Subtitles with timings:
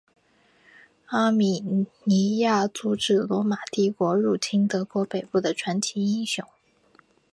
[1.05, 1.63] 阿米
[2.05, 6.43] 尼亚阻止罗马帝国入侵德国北部的传奇英雄。